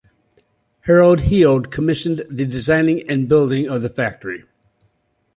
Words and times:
Harold 0.87 1.19
Heal 1.21 1.61
commissioned 1.61 2.25
the 2.27 2.43
designing 2.47 3.07
and 3.07 3.29
building 3.29 3.69
of 3.69 3.83
the 3.83 3.89
factory. 3.89 4.45